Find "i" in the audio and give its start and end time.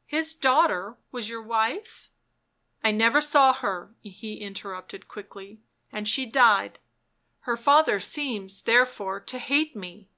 2.84-2.90